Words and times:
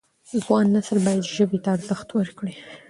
ځوان 0.43 0.65
نسل 0.75 0.97
باید 1.05 1.31
ژبې 1.35 1.59
ته 1.63 1.69
ارزښت 1.75 2.09
ورکړي. 2.13 2.53